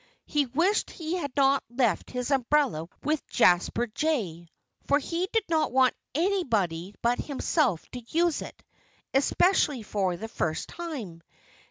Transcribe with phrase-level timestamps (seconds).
[0.25, 4.47] He wished he had not left his umbrella with Jasper Jay,
[4.87, 8.63] for he did not want anybody but himself to use it
[9.13, 11.21] especially for the first time.